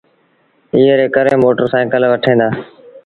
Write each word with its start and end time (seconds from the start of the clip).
ايئي 0.73 0.93
ري 0.99 1.07
ڪري 1.15 1.33
موٽر 1.43 1.65
سآئيٚڪل 1.71 2.01
وٺيٚن 2.11 2.37
دآ۔ 2.39 2.47